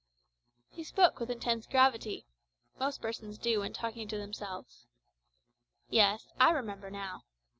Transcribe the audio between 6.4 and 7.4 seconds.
remember now.